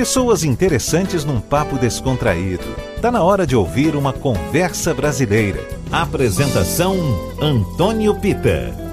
[0.00, 2.64] Pessoas interessantes num papo descontraído.
[3.02, 5.60] Tá na hora de ouvir uma conversa brasileira.
[5.92, 6.96] Apresentação
[7.38, 8.89] Antônio Pita.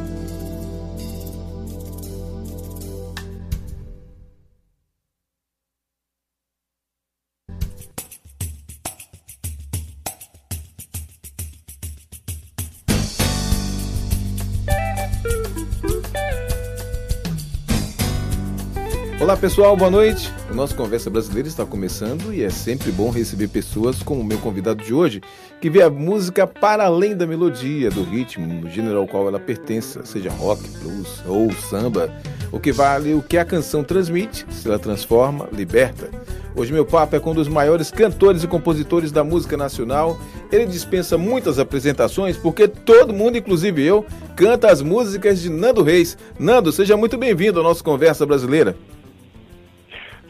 [19.48, 20.30] Pessoal, boa noite.
[20.52, 24.38] O nosso Conversa Brasileira está começando e é sempre bom receber pessoas como o meu
[24.40, 25.22] convidado de hoje,
[25.62, 29.40] que vê a música para além da melodia, do ritmo, do gênero ao qual ela
[29.40, 32.14] pertence, seja rock, blues ou samba.
[32.52, 36.10] O que vale o que a canção transmite, se ela transforma, liberta.
[36.54, 40.20] Hoje meu papo é com um dos maiores cantores e compositores da música nacional.
[40.52, 46.18] Ele dispensa muitas apresentações porque todo mundo, inclusive eu, canta as músicas de Nando Reis.
[46.38, 48.76] Nando, seja muito bem-vindo ao nosso Conversa Brasileira.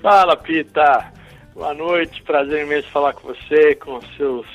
[0.09, 1.11] Fala, Pita.
[1.53, 4.45] Boa noite, prazer imenso falar com você, com seus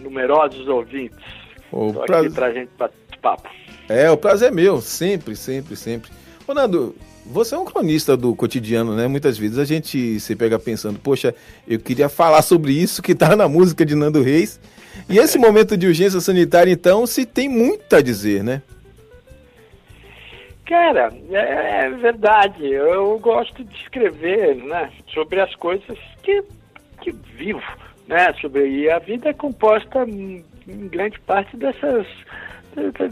[0.00, 1.22] numerosos ouvintes.
[1.70, 2.26] O Estou prazer...
[2.26, 3.50] aqui pra gente bater papo.
[3.90, 6.10] É, o prazer é meu, sempre, sempre, sempre.
[6.48, 9.06] Ô, Nando, você é um cronista do cotidiano, né?
[9.06, 11.34] Muitas vezes a gente se pega pensando, poxa,
[11.68, 14.58] eu queria falar sobre isso que tá na música de Nando Reis.
[15.10, 18.62] E esse momento de urgência sanitária, então, se tem muito a dizer, né?
[20.66, 22.66] Cara, é, é verdade.
[22.66, 26.42] Eu gosto de escrever, né, sobre as coisas que,
[27.00, 27.62] que vivo,
[28.08, 32.06] né, sobre e a vida é composta em, grande parte dessas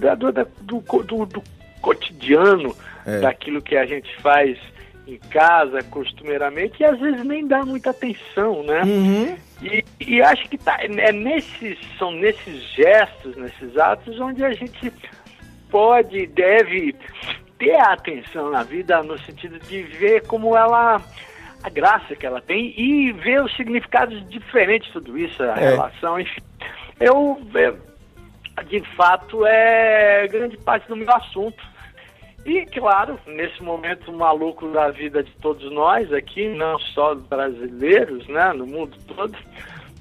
[0.01, 0.43] da, do, do,
[0.81, 1.43] do, do,
[1.81, 2.75] cotidiano,
[3.07, 3.21] é.
[3.21, 4.59] daquilo que a gente faz
[5.07, 8.83] em casa costumeiramente e às vezes nem dá muita atenção, né?
[8.83, 9.37] Uhum.
[9.63, 14.93] E, e acho que tá, é nesses, são nesses gestos, nesses atos onde a gente
[15.71, 16.95] pode, deve
[17.59, 21.01] ter a atenção na vida no sentido de ver como ela
[21.63, 25.71] a graça que ela tem e ver os significados diferentes de tudo isso, a é.
[25.71, 26.43] relação, enfim.
[27.01, 27.79] Eu, eu,
[28.67, 31.63] de fato, é grande parte do meu assunto.
[32.45, 38.53] E, claro, nesse momento maluco da vida de todos nós aqui, não só brasileiros, né,
[38.53, 39.35] no mundo todo,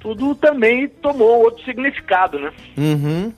[0.02, 2.52] tudo também tomou outro significado, né?
[2.78, 3.34] Uhum.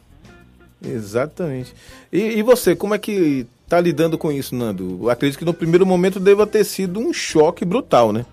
[0.84, 1.75] Exatamente.
[2.12, 5.00] E, e você, como é que tá lidando com isso, Nando?
[5.03, 8.26] Eu acredito que no primeiro momento deva ter sido um choque brutal, né?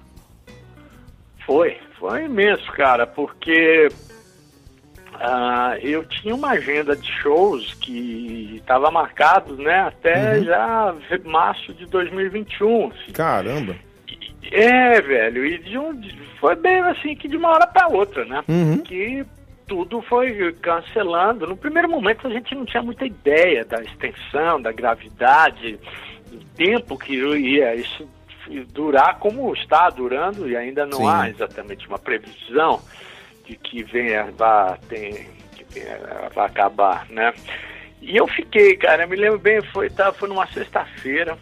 [1.46, 3.88] Foi, foi imenso, cara, porque
[5.14, 10.44] uh, eu tinha uma agenda de shows que estava marcado, né, até uhum.
[10.44, 10.94] já
[11.24, 12.88] março de 2021.
[12.88, 13.12] Assim.
[13.12, 13.76] Caramba!
[14.50, 15.98] É, velho, e de um,
[16.40, 18.42] foi bem assim que de uma hora para outra, né?
[18.48, 18.78] Uhum.
[18.78, 19.24] Que
[19.72, 21.46] tudo foi cancelando.
[21.46, 25.80] No primeiro momento a gente não tinha muita ideia da extensão, da gravidade,
[26.30, 28.06] do tempo que ia isso
[28.70, 31.08] durar como está durando e ainda não Sim.
[31.08, 32.82] há exatamente uma previsão
[33.46, 35.98] de que venha vai, tem, que venha,
[36.34, 37.32] vai acabar, né?
[38.02, 41.38] E eu fiquei, cara, eu me lembro bem, foi, tá, foi numa sexta-feira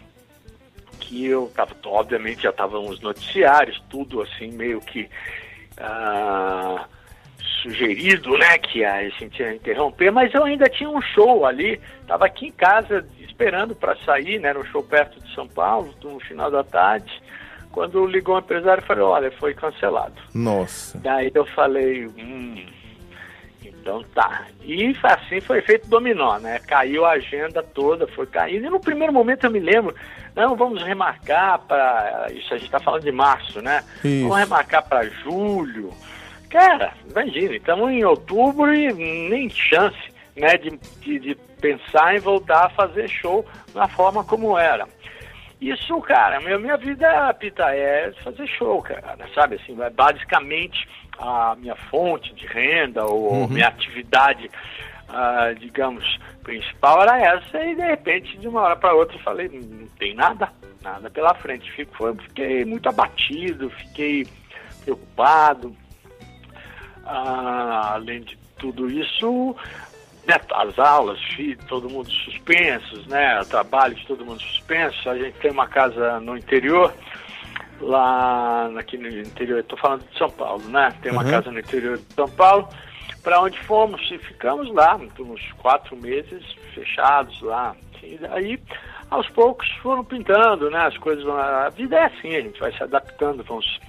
[1.01, 5.09] que eu tava, obviamente já estavam os noticiários, tudo assim, meio que.
[5.77, 7.00] Uh,
[7.61, 12.25] sugerido, né, que a gente ia interromper, mas eu ainda tinha um show ali, estava
[12.25, 16.49] aqui em casa esperando para sair, né, no show perto de São Paulo, no final
[16.49, 17.11] da tarde,
[17.71, 20.15] quando ligou o empresário e falou, olha, foi cancelado.
[20.33, 20.97] Nossa.
[20.99, 22.65] Daí eu falei, hum,
[23.63, 24.45] então tá.
[24.63, 26.59] E assim foi feito dominó, né?
[26.59, 28.65] Caiu a agenda toda, foi caindo.
[28.65, 29.95] E no primeiro momento eu me lembro,
[30.35, 32.27] não, vamos remarcar para.
[32.31, 33.83] Isso a gente está falando de março, né?
[34.03, 34.23] Isso.
[34.23, 35.91] Vamos remarcar para julho.
[36.51, 39.97] Cara, imagina, estamos em outubro e nem chance
[40.35, 44.85] né, de, de, de, pensar em voltar a fazer show na forma como era.
[45.61, 49.55] Isso, cara, minha, minha vida, Pita, é fazer show, cara, sabe?
[49.55, 53.47] Assim, é basicamente a minha fonte de renda ou uhum.
[53.47, 54.49] minha atividade,
[55.07, 59.47] uh, digamos, principal era essa e de repente, de uma hora para outra, eu falei,
[59.49, 60.51] não tem nada,
[60.81, 61.71] nada pela frente.
[61.71, 64.27] Fico, fiquei muito abatido, fiquei
[64.83, 65.75] preocupado,
[67.05, 69.55] ah, além de tudo isso,
[70.27, 71.19] né, as aulas,
[71.67, 75.09] todo mundo suspensos, né, trabalhos, todo mundo suspenso.
[75.09, 76.93] A gente tem uma casa no interior,
[77.79, 80.93] lá aqui no interior, estou falando de São Paulo, né?
[81.01, 81.31] Tem uma uhum.
[81.31, 82.69] casa no interior de São Paulo,
[83.23, 86.43] para onde fomos e ficamos lá, uns quatro meses
[86.73, 87.75] fechados lá.
[88.03, 88.59] E daí,
[89.09, 90.79] aos poucos, foram pintando, né?
[90.79, 93.79] As coisas, a vida é assim, a gente vai se adaptando, vamos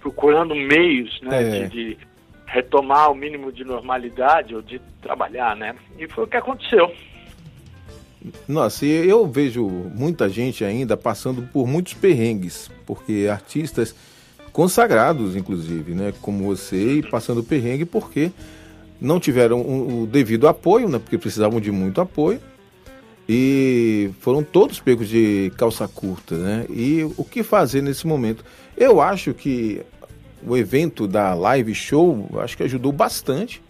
[0.00, 1.42] procurando meios, né?
[1.42, 1.66] É.
[1.66, 2.07] De, de
[2.48, 5.76] retomar o mínimo de normalidade ou de trabalhar, né?
[5.98, 6.90] E foi o que aconteceu.
[8.48, 13.94] Nossa, eu vejo muita gente ainda passando por muitos perrengues, porque artistas
[14.50, 16.12] consagrados, inclusive, né?
[16.20, 18.32] Como você e passando perrengue porque
[19.00, 20.98] não tiveram o, devido apoio, né?
[20.98, 22.40] Porque precisavam de muito apoio
[23.28, 26.66] e foram todos pegos de calça curta, né?
[26.70, 28.42] E o que fazer nesse momento?
[28.76, 29.82] Eu acho que
[30.46, 33.62] o evento da live show, acho que ajudou bastante.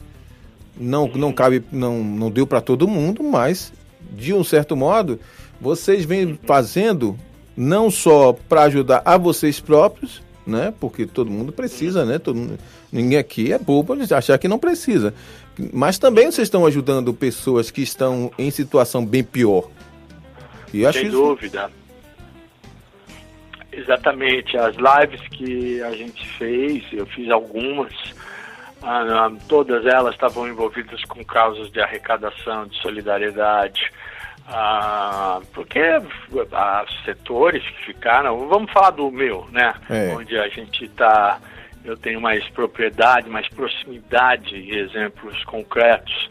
[0.76, 3.72] Não, não cabe, não, não deu para todo mundo, mas
[4.12, 5.18] de um certo modo,
[5.60, 7.18] vocês vêm fazendo
[7.56, 10.72] não só para ajudar a vocês próprios, né?
[10.78, 12.18] Porque todo mundo precisa, né?
[12.18, 12.58] Todo mundo,
[12.92, 15.12] ninguém aqui é bobo de achar que não precisa.
[15.72, 19.68] Mas também vocês estão ajudando pessoas que estão em situação bem pior.
[20.72, 21.10] E Sem isso...
[21.10, 21.70] dúvida.
[23.78, 24.56] Exatamente.
[24.56, 27.92] As lives que a gente fez, eu fiz algumas,
[28.82, 33.92] ah, ah, todas elas estavam envolvidas com causas de arrecadação, de solidariedade.
[34.46, 35.80] Ah, porque
[36.52, 38.48] há setores que ficaram.
[38.48, 39.74] Vamos falar do meu, né?
[39.90, 40.14] É.
[40.14, 41.38] Onde a gente está
[41.84, 46.28] eu tenho mais propriedade, mais proximidade e exemplos concretos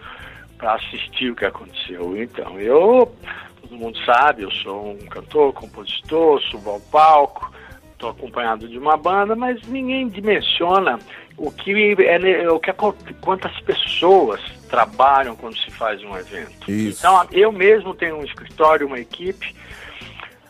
[0.57, 2.21] para assistir o que aconteceu.
[2.21, 3.15] Então, eu,
[3.61, 7.51] todo mundo sabe, eu sou um cantor, compositor, subo ao palco,
[7.93, 10.99] estou acompanhado de uma banda, mas ninguém dimensiona
[11.37, 11.71] o que
[12.03, 12.73] é o que
[13.21, 16.69] quantas pessoas trabalham quando se faz um evento.
[16.69, 16.99] Isso.
[16.99, 19.55] Então, eu mesmo tenho um escritório, uma equipe,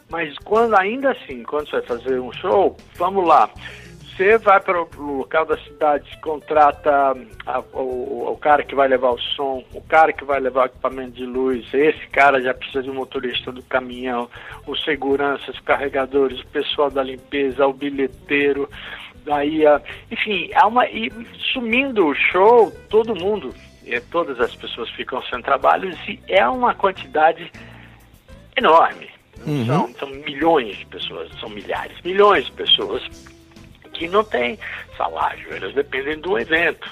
[0.09, 3.50] mas quando ainda assim, quando você vai fazer um show, vamos lá
[4.18, 7.16] você vai para o local da cidade, contrata
[7.46, 10.66] a, o, o, cara que vai levar o som, o cara que vai levar o
[10.66, 14.28] equipamento de luz, esse cara já precisa de um motorista do caminhão,
[14.66, 18.68] os seguranças, os carregadores, o pessoal da limpeza, o bilheteiro,
[19.24, 19.62] daí,
[20.10, 21.12] enfim, há uma, e
[21.54, 23.54] sumindo o show, todo mundo,
[23.86, 27.52] e todas as pessoas ficam sem trabalho e é uma quantidade
[28.56, 29.10] enorme.
[29.46, 29.66] Uhum.
[29.68, 33.37] São, são milhões de pessoas, são milhares, milhões de pessoas
[33.98, 34.60] que não tem
[34.96, 36.88] salário, elas dependem do evento.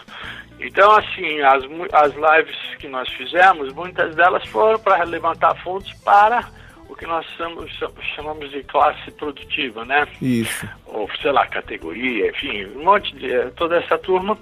[0.60, 1.64] Então, assim, as,
[1.94, 6.48] as lives que nós fizemos, muitas delas foram para levantar fundos para
[6.88, 7.72] o que nós chamamos,
[8.16, 10.08] chamamos de classe produtiva, né?
[10.22, 10.68] Isso.
[10.86, 13.52] Ou, sei lá, categoria, enfim, um monte de.
[13.52, 14.38] toda essa turma.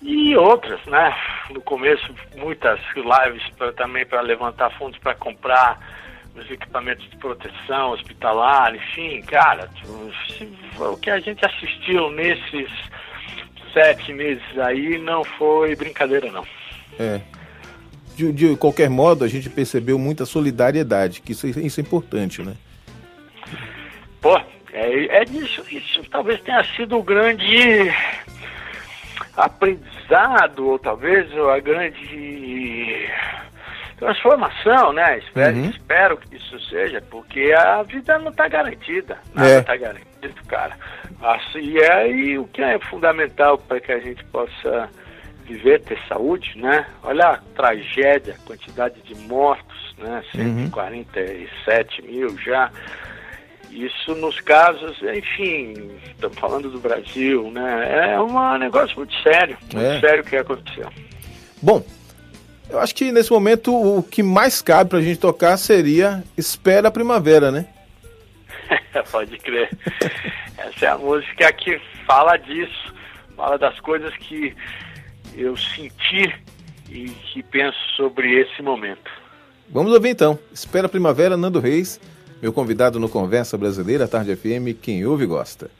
[0.00, 1.14] E outras, né?
[1.50, 5.78] No começo, muitas lives pra, também para levantar fundos para comprar
[6.40, 9.68] os equipamentos de proteção hospitalar, enfim, cara,
[10.78, 12.70] o que a gente assistiu nesses
[13.72, 16.44] sete meses aí não foi brincadeira, não.
[16.98, 17.20] É.
[18.16, 22.56] De, de qualquer modo, a gente percebeu muita solidariedade, que isso, isso é importante, né?
[24.20, 24.36] Pô,
[24.72, 27.92] é, é isso, isso talvez tenha sido o grande
[29.36, 33.08] aprendizado, ou talvez a grande
[33.98, 35.18] transformação, né?
[35.18, 35.70] Espero, uhum.
[35.70, 39.18] espero que isso seja, porque a vida não está garantida.
[39.34, 39.78] Nada está é.
[39.78, 40.76] garantido, cara.
[41.20, 44.88] Assim, é, e o que é fundamental para que a gente possa
[45.44, 46.86] viver, ter saúde, né?
[47.02, 50.22] Olha a tragédia, a quantidade de mortos, né?
[50.32, 52.06] 147 uhum.
[52.06, 52.70] mil já.
[53.70, 55.74] Isso nos casos, enfim,
[56.06, 58.12] estamos falando do Brasil, né?
[58.14, 60.00] É um negócio muito sério, muito é.
[60.00, 60.88] sério o que aconteceu.
[61.60, 61.84] Bom,
[62.70, 66.90] eu acho que nesse momento o que mais cabe pra gente tocar seria Espera a
[66.90, 67.66] Primavera, né?
[69.10, 69.70] Pode crer.
[70.58, 72.94] Essa é a música que fala disso,
[73.36, 74.54] fala das coisas que
[75.36, 76.34] eu senti
[76.90, 79.10] e que penso sobre esse momento.
[79.68, 80.38] Vamos ouvir então.
[80.52, 82.00] Espera a Primavera, Nando Reis,
[82.40, 85.70] meu convidado no Conversa Brasileira, Tarde FM, quem ouve gosta.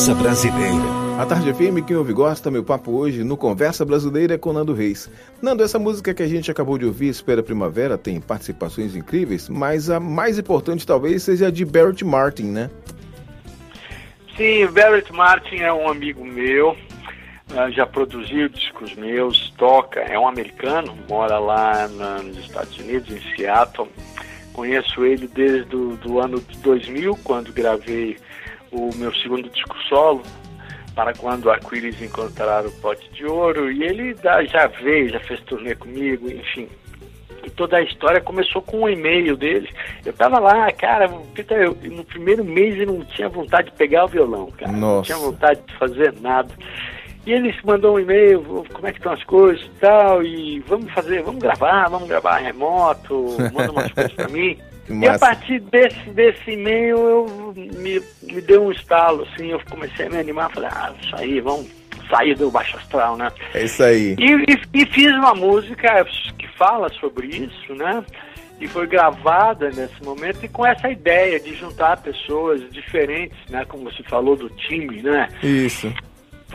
[0.00, 0.84] Conversa Brasileira.
[1.18, 4.72] A Tarde FM, quem ouve gosta, meu papo hoje no Conversa Brasileira é com Nando
[4.72, 5.10] Reis.
[5.42, 9.90] Nando, essa música que a gente acabou de ouvir, Espera Primavera, tem participações incríveis, mas
[9.90, 12.70] a mais importante talvez seja a de Barrett Martin, né?
[14.38, 20.18] Sim, o Barrett Martin é um amigo meu, uh, já produziu discos meus, toca, é
[20.18, 21.86] um americano, mora lá
[22.24, 23.90] nos Estados Unidos, em Seattle.
[24.54, 28.16] Conheço ele desde o do ano de 2000, quando gravei
[28.72, 30.22] o meu segundo disco solo,
[30.94, 34.14] para quando a Aquiles encontraram o pote de ouro, e ele
[34.48, 36.68] já veio, já fez turnê comigo, enfim.
[37.44, 39.68] E toda a história começou com um e-mail dele.
[40.04, 44.04] Eu tava lá, cara, Peter, eu, no primeiro mês eu não tinha vontade de pegar
[44.04, 44.72] o violão, cara.
[44.72, 44.96] Nossa.
[44.96, 46.52] Não tinha vontade de fazer nada.
[47.26, 50.90] E ele mandou um e-mail, como é que estão as coisas e tal, e vamos
[50.92, 54.58] fazer, vamos gravar, vamos gravar remoto, manda umas coisas pra mim.
[54.90, 60.06] E a partir desse, desse e-mail eu me, me deu um estalo, assim, eu comecei
[60.06, 61.68] a me animar, falei, ah, isso aí, vamos
[62.10, 63.30] sair do baixo astral, né?
[63.54, 64.16] É isso aí.
[64.18, 66.04] E, e, e fiz uma música
[66.36, 68.04] que fala sobre isso, né?
[68.60, 73.64] E foi gravada nesse momento e com essa ideia de juntar pessoas diferentes, né?
[73.64, 75.28] Como você falou do time, né?
[75.42, 75.90] Isso.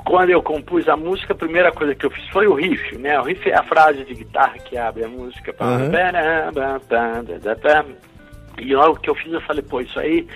[0.06, 3.20] Quando eu compus a música, a primeira coisa que eu fiz foi o riff, né?
[3.20, 5.56] O riff é a frase de guitarra que abre a música.
[5.60, 5.89] Uhum.
[8.59, 10.27] E logo que eu fiz, eu falei, pô, isso aí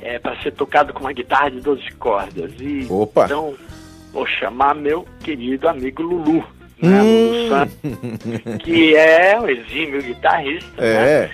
[0.00, 2.52] é para ser tocado com uma guitarra de 12 cordas.
[2.60, 3.24] E Opa.
[3.24, 3.54] então
[4.12, 6.44] vou chamar meu querido amigo Lulu,
[6.80, 11.24] né, Lulu Santos, que é um exímio guitarrista, né?
[11.24, 11.30] É.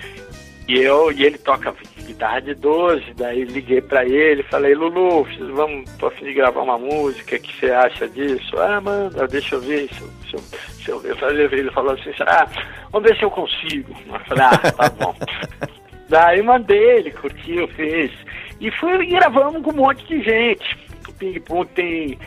[0.67, 1.73] E, eu, e ele toca
[2.05, 6.61] guitarra de 12, daí liguei pra ele, falei, Lulu, vamos, tô a fim de gravar
[6.61, 8.55] uma música, o que você acha disso?
[8.57, 11.01] Ah, manda, deixa eu ver, se eu, se eu, se eu.
[11.03, 12.47] Eu falei, ele falou assim, ah,
[12.91, 13.95] vamos ver se eu consigo.
[14.07, 15.15] Eu falei, ah, tá bom.
[16.09, 18.11] Daí mandei, ele curtiu, fez.
[18.59, 20.77] E fui e gravamos com um monte de gente.
[21.07, 22.17] O Ping Pong tem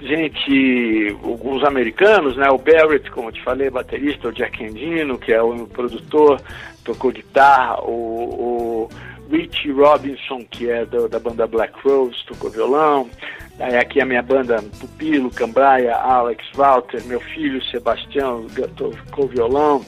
[0.00, 2.48] gente, alguns americanos, né?
[2.50, 6.40] O Barrett, como eu te falei, baterista, o Jack Endino, que é o produtor,
[6.84, 8.88] tocou guitarra, o, o
[9.30, 13.08] Rich Robinson, que é do, da banda Black Rose, tocou violão.
[13.56, 18.46] Daí aqui a minha banda Pupilo, Cambraia, Alex Walter, meu filho Sebastião
[18.76, 19.84] tocou violão.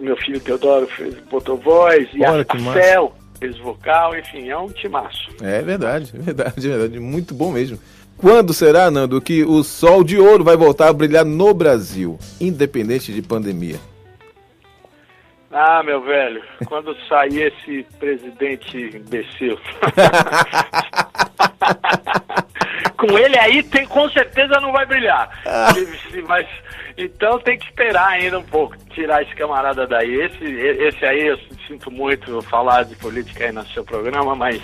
[0.00, 2.72] Meu filho Teodoro fez, botou voz, e Olha, a, a.
[2.72, 5.30] Fel fez vocal, enfim, é um timaço.
[5.42, 7.00] É verdade, é verdade, é verdade.
[7.00, 7.78] Muito bom mesmo.
[8.16, 13.12] Quando será, Nando, que o sol de ouro vai voltar a brilhar no Brasil, independente
[13.14, 13.80] de pandemia?
[15.50, 19.58] Ah, meu velho, quando sair esse presidente imbecil.
[22.96, 25.30] Com ele aí, tem, com certeza não vai brilhar.
[26.28, 26.46] Mas,
[27.00, 30.14] então tem que esperar ainda um pouco, tirar esse camarada daí.
[30.22, 34.62] Esse, esse aí, eu sinto muito falar de política aí no seu programa, mas.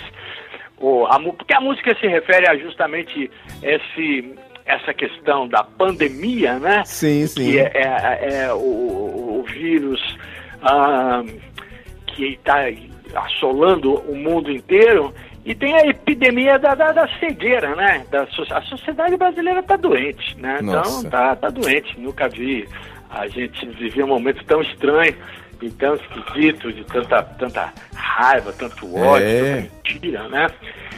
[0.79, 3.31] O, a, porque a música se refere a justamente
[3.63, 6.83] esse, essa questão da pandemia, né?
[6.85, 7.51] Sim, sim.
[7.51, 9.99] Que é, é, é o, o, vírus
[10.61, 11.23] ah,
[12.05, 12.65] que está
[13.15, 15.13] assolando o mundo inteiro.
[15.47, 18.05] E tem a epidemia da, da, da cegueira, né?
[18.11, 20.59] Da, a sociedade brasileira está doente, né?
[20.61, 20.99] Nossa.
[20.99, 21.97] Então, tá, tá doente.
[21.97, 22.67] Nunca vi
[23.09, 25.15] a gente viver um momento tão estranho
[25.61, 29.61] e tão esquisito, de tanta, tanta raiva, tanto ódio, É.
[29.61, 30.47] tanta mentira, né?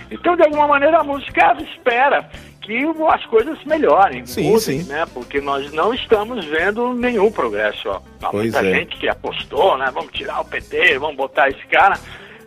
[0.10, 2.28] Então, de alguma maneira, a música espera
[2.62, 4.84] que as coisas melhorem, Sim, mudem, sim.
[4.92, 5.06] né?
[5.14, 7.88] Porque nós não estamos vendo nenhum progresso.
[7.88, 8.02] Ó.
[8.24, 8.74] Há Pois muita é.
[8.80, 9.92] gente que apostou, né?
[9.94, 12.00] Vamos tirar o PT, vamos botar esse cara.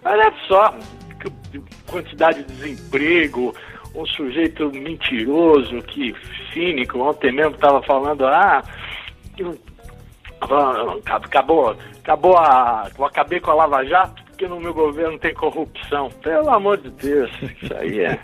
[0.05, 0.77] Olha só, que
[1.87, 3.55] quantidade de desemprego,
[3.95, 6.15] um sujeito mentiroso, que
[6.53, 8.63] cínico, ontem mesmo estava falando, ah,
[11.07, 12.89] acabou, acabou a.
[13.07, 16.09] Acabei com a Lava Jato porque no meu governo tem corrupção.
[16.23, 18.19] Pelo amor de Deus, isso aí é,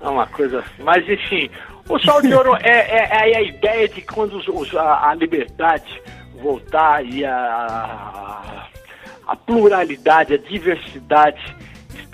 [0.00, 0.62] é uma coisa.
[0.80, 1.48] Mas enfim,
[1.88, 5.14] o sol de ouro é, é- é a ideia de quando os- os- a, a
[5.14, 6.02] liberdade
[6.42, 8.66] voltar e a,
[9.26, 11.40] a pluralidade, a diversidade,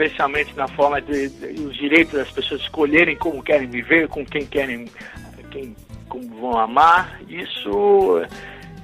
[0.05, 4.47] especialmente na forma de, de- os direitos das pessoas escolherem como querem viver, com quem
[4.47, 4.87] querem,
[5.51, 5.77] quem
[6.09, 8.23] como vão amar, isso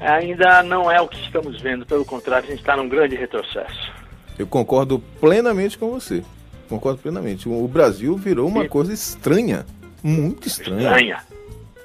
[0.00, 3.92] ainda não é o que estamos vendo, pelo contrário, a gente está num grande retrocesso.
[4.38, 6.22] Eu concordo plenamente com você.
[6.68, 7.48] Concordo plenamente.
[7.48, 9.64] O Brasil virou uma E- coisa estranha.
[10.02, 10.82] Muito estranha.
[10.90, 11.18] Estranha.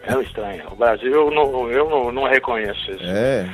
[0.04, 0.64] É estranho.
[0.72, 3.04] O Brasil, eu não, eu não, não reconheço isso.
[3.04, 3.48] É.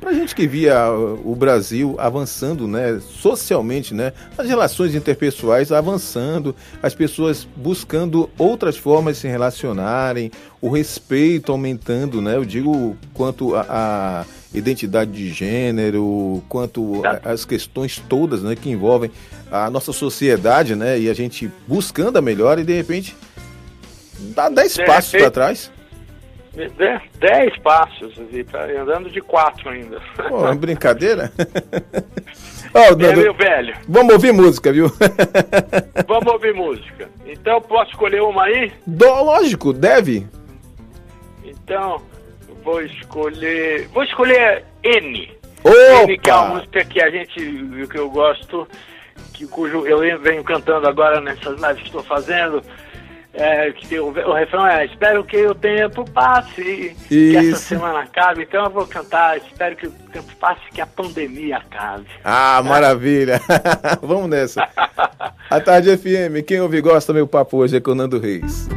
[0.00, 6.94] Pra gente que via o Brasil avançando, né, socialmente, né, as relações interpessoais avançando, as
[6.94, 13.66] pessoas buscando outras formas de se relacionarem, o respeito aumentando, né, eu digo quanto a,
[13.68, 19.10] a identidade de gênero, quanto as questões todas, né, que envolvem
[19.52, 23.14] a nossa sociedade, né, e a gente buscando a melhor e de repente
[24.34, 25.70] dá 10 passos para trás.
[26.52, 30.00] Dez passos, e tá andando de quatro ainda.
[30.28, 31.32] Pô, é brincadeira?
[32.74, 33.76] oh, é, meu velho.
[33.88, 34.90] Vamos ouvir música, viu?
[36.08, 37.08] Vamos ouvir música.
[37.24, 38.72] Então, posso escolher uma aí?
[38.84, 40.26] Do, lógico, deve.
[41.44, 42.02] Então,
[42.64, 43.86] vou escolher...
[43.88, 45.30] Vou escolher N.
[45.62, 46.02] Opa!
[46.02, 47.40] N, que é uma música que a gente,
[47.88, 48.66] que eu gosto,
[49.32, 52.60] que, cujo eu venho cantando agora nessas lives que estou fazendo
[53.40, 57.08] é, que o, o, refrão é Espero que o tempo passe, Isso.
[57.08, 58.42] que essa semana acabe.
[58.42, 62.06] Então eu vou cantar Espero que o tempo passe, que a pandemia acabe.
[62.22, 63.40] Ah, maravilha!
[64.02, 64.68] Vamos nessa.
[65.50, 68.68] A Tarde FM, quem ouve gosta, meu papo hoje é com Nando Reis.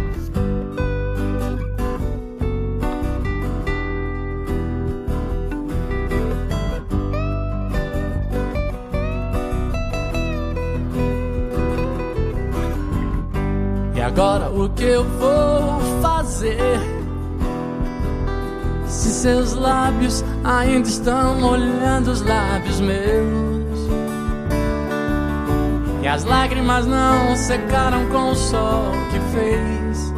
[14.13, 16.79] Agora o que eu vou fazer?
[18.85, 23.79] Se seus lábios ainda estão molhando os lábios meus.
[26.03, 30.13] E as lágrimas não secaram com o sol que fez.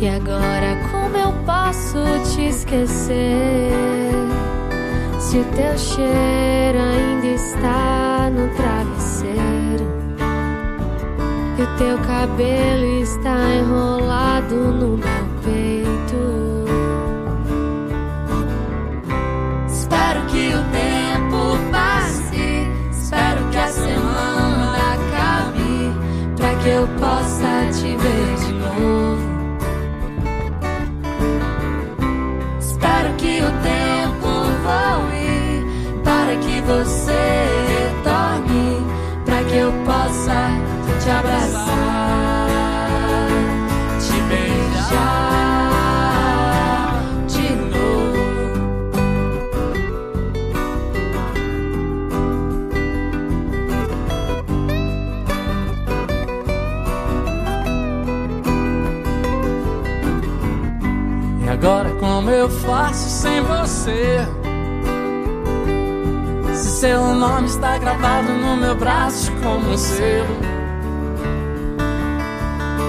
[0.00, 3.70] E agora como eu posso te esquecer?
[5.20, 8.97] Se o teu cheiro ainda está no travesseiro
[11.58, 16.64] e o teu cabelo está enrolado no meu peito.
[19.66, 25.92] Espero que o tempo passe, espero que a semana acabe,
[26.36, 29.18] para que eu possa te ver de novo.
[32.60, 34.28] Espero que o tempo
[34.62, 37.57] voe, para que você
[62.48, 64.26] eu faço sem você?
[66.54, 70.36] Se seu nome está gravado no meu braço como um selo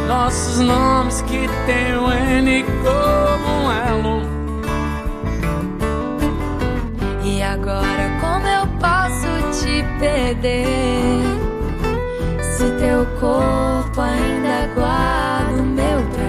[0.08, 4.22] nossos nomes que tem o N como um elo.
[7.24, 11.22] E agora como eu posso te perder?
[12.42, 16.29] Se teu corpo ainda guarda o meu prazer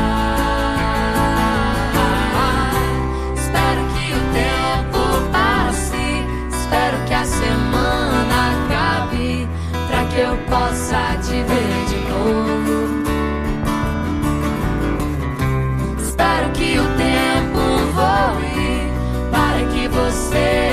[11.31, 12.75] te ver de novo.
[16.01, 17.61] Espero que o tempo
[17.95, 18.91] voe
[19.31, 20.70] para que você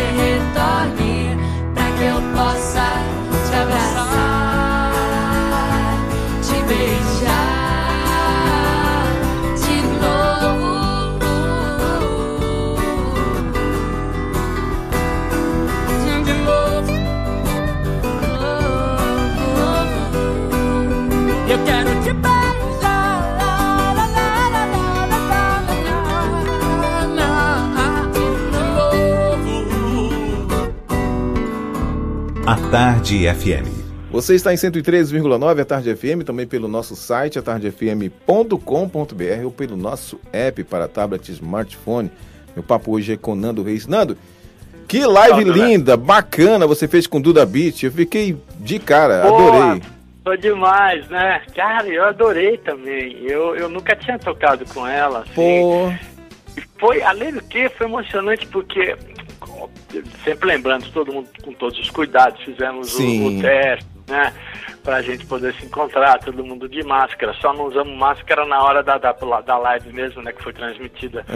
[33.09, 33.67] Tarde FM.
[34.11, 40.21] Você está em 103,9 a Tarde FM, também pelo nosso site, atardefm.com.br ou pelo nosso
[40.31, 42.11] app para tablet e smartphone.
[42.55, 43.87] Meu papo hoje é com Nando Reis.
[43.87, 44.15] Nando,
[44.87, 47.85] que live linda, bacana você fez com Duda Beat.
[47.85, 49.65] Eu fiquei de cara, Boa.
[49.65, 49.83] adorei.
[50.23, 51.41] Foi demais, né?
[51.57, 53.17] Cara, eu adorei também.
[53.23, 55.21] Eu, eu nunca tinha tocado com ela.
[55.21, 55.33] Assim.
[55.35, 55.91] Pô.
[56.79, 58.95] Foi, além do que, foi emocionante porque,
[60.25, 64.33] sempre lembrando, todo mundo com todos os cuidados, fizemos o, o teste, né?
[64.83, 67.35] Pra gente poder se encontrar, todo mundo de máscara.
[67.41, 70.33] Só não usamos máscara na hora da, da, da live mesmo, né?
[70.33, 71.27] Que foi transmitida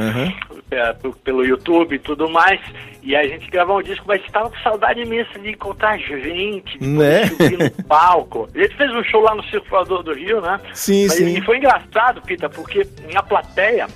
[0.70, 2.58] é, p- pelo YouTube e tudo mais.
[3.02, 6.78] E aí a gente gravou um disco, mas estava com saudade imensa de encontrar gente,
[6.78, 7.26] de Né?
[7.26, 8.48] subir no palco.
[8.54, 10.58] A gente fez um show lá no Circo Voador do Rio, né?
[10.72, 11.36] Sim, Mas, sim.
[11.36, 13.86] E foi engraçado, Pita, porque na plateia,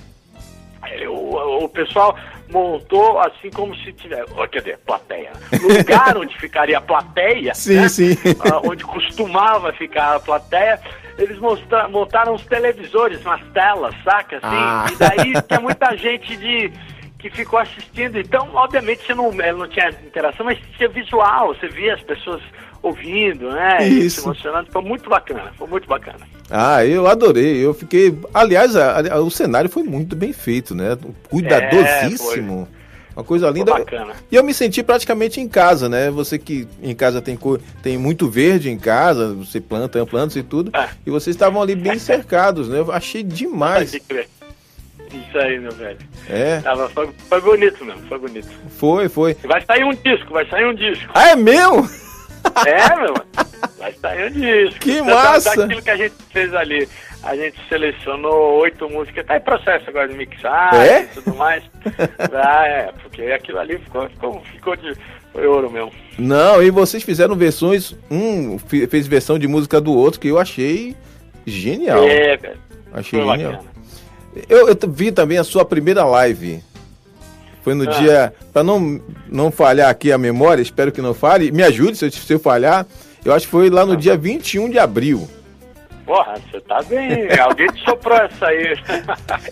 [1.09, 2.15] o, o pessoal
[2.49, 4.31] montou assim como se tivesse.
[4.51, 5.31] Quer dizer, plateia.
[5.61, 7.89] No lugar onde ficaria a plateia, Sim, né?
[7.89, 8.15] sim.
[8.39, 10.79] Ah, onde costumava ficar a plateia,
[11.17, 14.37] eles mostra- montaram os televisores nas telas, saca?
[14.37, 14.85] Assim, Ah.
[14.91, 16.71] E daí tinha muita gente de
[17.19, 18.19] que ficou assistindo.
[18.19, 22.41] Então, obviamente, você não, não tinha interação, mas tinha visual, você via as pessoas
[22.83, 23.87] ouvindo, né?
[23.89, 24.21] e Isso.
[24.21, 24.71] Se emocionando.
[24.71, 26.19] Foi muito bacana, foi muito bacana.
[26.49, 27.57] Ah, eu adorei.
[27.63, 28.17] Eu fiquei.
[28.33, 30.97] Aliás, a- a- o cenário foi muito bem feito, né?
[31.29, 32.67] Cuidadosíssimo.
[33.15, 33.73] Uma coisa linda.
[34.31, 36.11] E eu me senti praticamente em casa, né?
[36.11, 40.43] Você que em casa tem cor, tem muito verde em casa, você planta plantas e
[40.43, 40.69] tudo.
[40.77, 40.87] É.
[41.05, 42.77] E vocês estavam ali bem cercados, né?
[42.79, 43.91] Eu achei demais.
[43.93, 45.97] Isso aí, meu velho.
[46.29, 48.47] É, Tava, foi, foi bonito mesmo, foi bonito.
[48.77, 49.33] foi, foi.
[49.45, 51.09] Vai sair um disco, vai sair um disco.
[51.13, 51.89] Ah, é meu?
[52.65, 53.13] É, meu,
[53.77, 54.79] vai sair um disco.
[54.79, 55.55] Que Da- massa!
[55.55, 56.87] Daquilo que a gente fez ali.
[57.23, 61.01] A gente selecionou oito músicas, tá em processo agora de mixagem É?
[61.03, 61.63] e tudo mais.
[62.33, 64.95] ah, é, porque aquilo ali ficou, ficou, ficou de.
[65.33, 65.91] Foi ouro mesmo.
[66.17, 67.95] Não, e vocês fizeram versões.
[68.09, 70.95] Um fe- fez versão de música do outro que eu achei
[71.45, 72.03] genial.
[72.07, 72.57] É, velho.
[72.93, 73.51] Achei Foi genial.
[73.53, 73.71] bacana.
[74.47, 76.63] Eu, eu vi também a sua primeira live.
[77.67, 77.99] Foi no Ah.
[77.99, 78.33] dia.
[78.53, 81.51] Pra não, não falhar aqui a memória, espero que não falhe.
[81.51, 82.85] Me ajude se eu, se eu falhar.
[83.25, 83.95] Eu acho que foi lá no Ah.
[83.97, 85.27] dia 21 de abril.
[86.05, 87.27] Porra, você tá bem.
[87.37, 88.73] Alguém te soprou essa aí.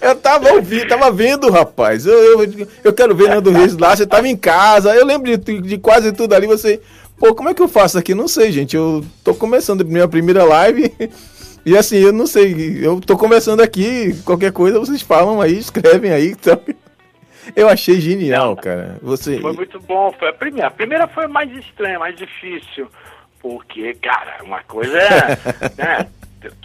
[0.01, 2.05] Eu tava ouvindo, tava vendo, rapaz.
[2.05, 4.95] Eu, eu, eu quero ver Nando Reis lá, você tava em casa.
[4.95, 6.47] Eu lembro de, de quase tudo ali.
[6.47, 6.79] Você,
[7.19, 8.15] pô, como é que eu faço aqui?
[8.15, 8.77] Não sei, gente.
[8.77, 10.89] Eu tô começando a minha primeira live.
[11.65, 12.79] E assim, eu não sei.
[12.81, 14.15] Eu tô começando aqui.
[14.23, 16.27] Qualquer coisa vocês falam aí, escrevem aí.
[16.31, 16.57] Então,
[17.55, 18.97] eu achei genial, cara.
[19.01, 19.39] Você.
[19.39, 20.11] Foi muito bom.
[20.17, 20.67] Foi a primeira.
[20.67, 22.87] A primeira foi mais estranha, mais difícil.
[23.41, 25.37] Porque, cara, uma coisa é
[25.77, 26.07] né,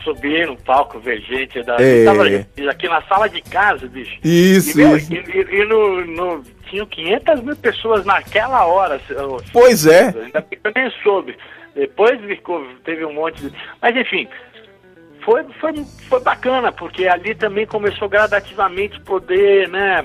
[0.03, 1.63] subir no palco, ver gente.
[1.63, 2.05] Da, É.
[2.05, 2.25] tava
[2.71, 4.19] aqui na sala de casa, bicho.
[4.25, 5.13] Isso, e, meu, isso.
[5.13, 5.17] e,
[5.61, 9.01] e- no, no, tinham 500 mil pessoas naquela hora.
[9.11, 10.05] eu- Pois é.
[10.07, 11.37] Ainda bem que eu nem soube.
[11.75, 13.53] Depois ficou, teve um monte de.
[13.81, 14.27] Mas enfim,
[15.25, 15.73] foi, foi,
[16.09, 20.03] foi bacana, porque ali também começou gradativamente poder, né,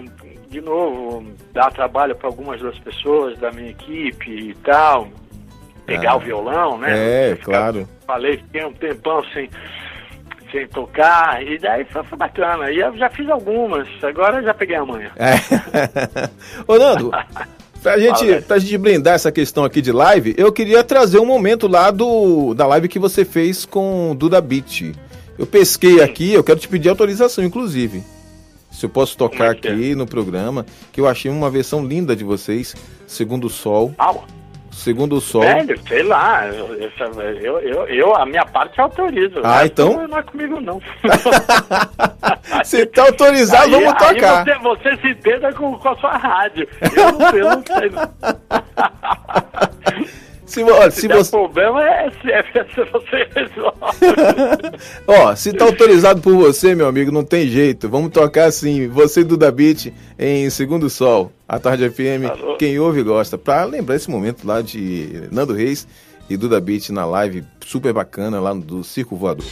[0.50, 5.08] de novo, dar trabalho para algumas das pessoas da minha equipe e tal.
[5.86, 6.16] Pegar Ah.
[6.16, 7.32] o violão, né?
[7.32, 7.88] É, claro.
[8.08, 9.50] Falei, fiquei um tempão sem,
[10.52, 12.72] sem tocar, e daí foi, foi bacana.
[12.72, 15.12] E eu já fiz algumas, agora já peguei a manha.
[15.16, 15.36] É.
[16.68, 17.12] Ô, Nando,
[17.84, 21.68] pra gente, pra gente blindar essa questão aqui de live, eu queria trazer um momento
[21.68, 24.92] lá do, da live que você fez com o Duda Beat.
[25.38, 28.02] Eu pesquei aqui, eu quero te pedir autorização, inclusive.
[28.76, 29.72] Se eu posso tocar é que é?
[29.72, 32.76] aqui no programa, que eu achei uma versão linda de vocês,
[33.08, 33.94] Segundo o Sol.
[33.98, 34.14] Ah,
[34.70, 35.42] Segundo o Sol.
[35.44, 39.40] Velho, sei lá, eu, eu, eu, eu- a minha parte autorizo.
[39.44, 40.06] Ah, então?
[40.06, 40.82] Não, é comigo, não.
[42.62, 44.44] Você tá autorizado, Aí- vamos aí tocar.
[44.44, 46.68] Você, você se entenda com, com a sua rádio.
[46.82, 47.92] Eu não, eu não sei.
[50.46, 53.80] Se, olha, Se, se você, problema, é, se, é, se você resolve.
[55.08, 57.90] Ó, se tá autorizado por você, meu amigo, não tem jeito.
[57.90, 62.30] Vamos tocar assim, você e Duda Beat em Segundo Sol, a Tarde FM.
[62.30, 62.58] Alô?
[62.58, 63.38] Quem ouve gosta.
[63.38, 65.88] Pra lembrar esse momento lá de Nando Reis
[66.30, 69.46] e Duda Beat na live super bacana lá do Circo Voador.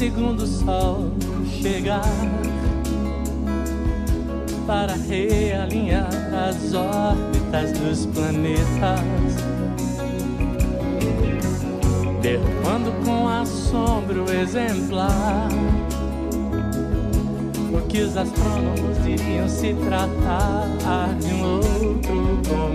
[0.00, 1.12] Segundo sol
[1.60, 2.00] chegar
[4.66, 6.08] para realinhar
[6.48, 9.36] as órbitas dos planetas,
[12.22, 15.50] derrubando com assombro exemplar
[17.70, 22.69] o que os astrônomos iriam se tratar de um outro cometa.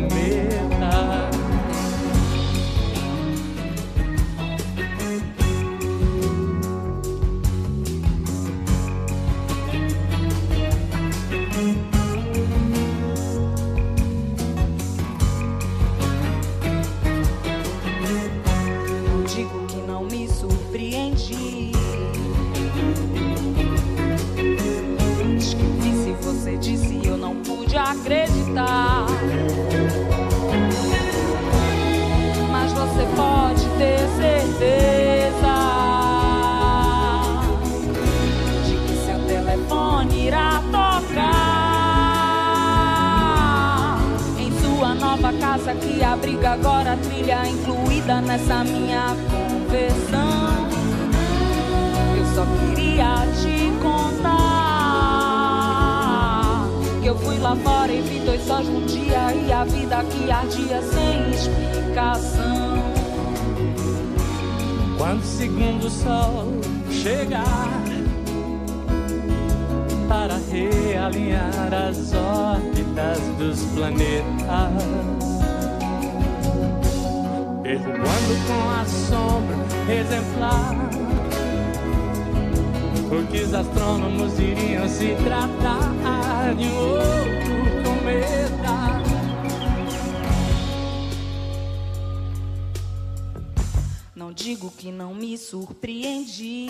[70.26, 74.26] para realinhar as órbitas dos planetas.
[77.62, 80.74] Derrubando com a sombra exemplar
[83.12, 88.76] o que os astrônomos iriam se tratar de um outro cometa.
[94.16, 96.70] Não digo que não me surpreendi.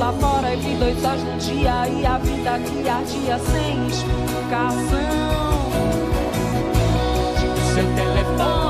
[0.00, 4.90] lá fora vi dois anos no dia e a vida que ardia sem explicação.
[7.74, 8.69] Seu telefone.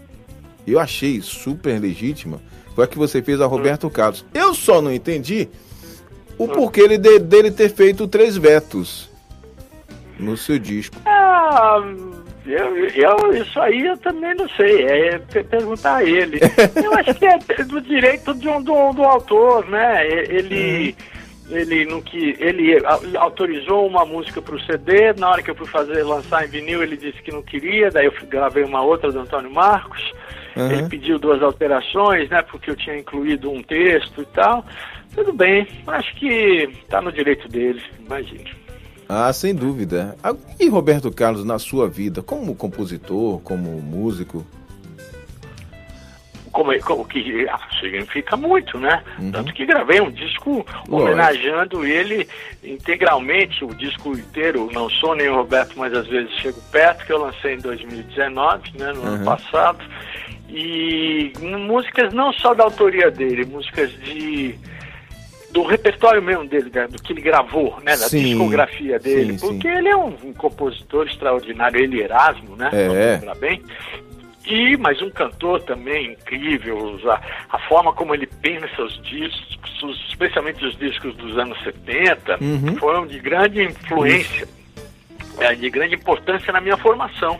[0.65, 2.41] eu achei super legítima,
[2.75, 4.25] foi a que você fez a Roberto Carlos.
[4.33, 5.49] Eu só não entendi
[6.37, 9.09] o porquê ele de, dele ter feito três vetos
[10.17, 10.95] no seu disco.
[11.05, 11.79] Ah,
[12.45, 16.39] eu, eu, isso aí eu também não sei, é perguntar a ele.
[16.83, 20.07] eu acho que é do direito de um, do, do autor, né?
[20.07, 20.95] Ele.
[20.97, 21.11] Hum
[21.51, 22.77] ele não que ele
[23.17, 26.81] autorizou uma música para o CD, na hora que eu fui fazer lançar em vinil
[26.81, 30.13] ele disse que não queria, daí eu gravei uma outra do Antônio Marcos.
[30.55, 30.71] Uhum.
[30.71, 34.65] Ele pediu duas alterações, né, porque eu tinha incluído um texto e tal.
[35.15, 38.51] Tudo bem, acho que está no direito dele, imagine.
[39.07, 40.15] Ah, sem dúvida.
[40.59, 44.45] E Roberto Carlos na sua vida, como compositor, como músico?
[46.51, 49.01] como, como que ah, significa muito, né?
[49.19, 49.31] Uhum.
[49.31, 52.27] Tanto que gravei um disco homenageando ele
[52.63, 57.13] integralmente, o disco inteiro, não sou nem o Roberto, mas às vezes chego perto, que
[57.13, 59.07] eu lancei em 2019, né, no uhum.
[59.07, 59.79] ano passado.
[60.53, 64.59] E músicas não só da autoria dele, músicas de
[65.51, 69.69] do repertório mesmo dele, do que ele gravou, né, da sim, discografia dele, sim, porque
[69.69, 69.77] sim.
[69.77, 73.15] ele é um, um, compositor extraordinário, ele Erasmo, né, é.
[73.15, 73.61] lembrar bem,
[74.45, 80.65] e, mas um cantor também incrível, a, a forma como ele pensa os discos, especialmente
[80.65, 82.75] os discos dos anos 70, uhum.
[82.77, 84.47] foram de grande influência,
[85.39, 87.39] é, de grande importância na minha formação.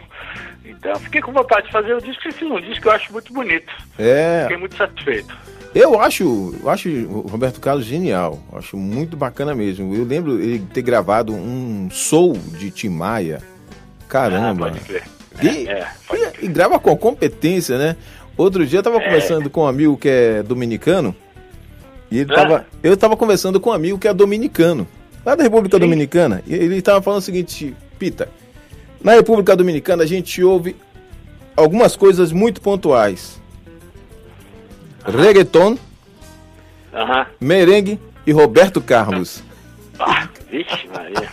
[0.72, 3.12] Então, fiquei com vontade de fazer o disco e fiz um disco que eu acho
[3.14, 3.72] muito bonito.
[4.00, 4.42] É.
[4.44, 5.38] Fiquei muito satisfeito.
[5.76, 8.40] Eu acho, eu acho o Roberto Carlos genial.
[8.54, 9.94] Acho muito bacana mesmo.
[9.96, 13.42] Eu lembro ele ter gravado um soul de Tim Maia.
[14.08, 14.68] Caramba.
[14.68, 15.04] Ah, pode crer.
[15.42, 17.96] E, É, é, pode e- e grava com competência, né?
[18.36, 21.16] Outro dia eu tava conversando com um amigo que é dominicano.
[22.10, 22.36] E ele Ah.
[22.36, 24.86] tava, eu tava conversando com um amigo que é dominicano,
[25.26, 25.82] lá da República Sim.
[25.82, 26.44] Dominicana.
[26.46, 28.28] E ele tava falando o seguinte, Pita,
[29.04, 30.76] na República Dominicana a gente ouve
[31.56, 33.40] algumas coisas muito pontuais.
[35.06, 35.78] Reggaeton,
[37.40, 39.44] merengue e Roberto Carlos.
[40.04, 41.30] Ah, vixe, Maria.